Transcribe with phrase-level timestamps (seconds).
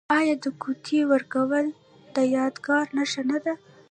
[0.17, 1.65] آیا د ګوتې ورکول
[2.15, 3.53] د یادګار نښه نه ده؟